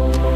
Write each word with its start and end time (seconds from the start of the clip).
Bye. 0.00 0.29